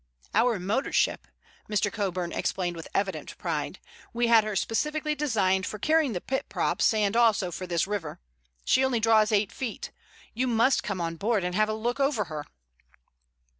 "Our 0.33 0.57
motor 0.57 0.91
ship," 0.91 1.27
Mr. 1.69 1.93
Coburn 1.93 2.31
explained 2.31 2.75
with 2.75 2.87
evident 2.91 3.37
pride. 3.37 3.77
"We 4.13 4.25
had 4.25 4.43
her 4.43 4.55
specially 4.55 5.13
designed 5.13 5.67
for 5.67 5.77
carrying 5.77 6.13
the 6.13 6.19
pit 6.21 6.49
props, 6.49 6.91
and 6.95 7.15
also 7.15 7.51
for 7.51 7.67
this 7.67 7.85
river. 7.85 8.19
She 8.65 8.83
only 8.83 8.99
draws 8.99 9.31
eight 9.31 9.51
feet. 9.51 9.91
You 10.33 10.47
must 10.47 10.81
come 10.81 10.99
on 11.01 11.17
board 11.17 11.43
and 11.43 11.53
have 11.53 11.69
a 11.69 11.75
look 11.75 11.99
over 11.99 12.23
her." 12.23 12.47